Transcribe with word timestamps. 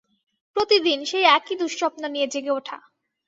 প্রতিদিন, 0.55 0.99
সেই 1.05 1.25
একই 1.37 1.55
দুঃস্বপ্ন 1.55 2.01
নিয়ে 2.07 2.27
জেগে 2.27 2.51
ওঠা। 2.51 2.77